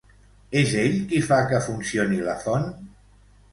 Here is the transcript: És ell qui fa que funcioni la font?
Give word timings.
És 0.61 0.73
ell 0.83 0.95
qui 1.11 1.19
fa 1.27 1.39
que 1.53 1.61
funcioni 1.67 2.19
la 2.31 2.37
font? 2.47 2.69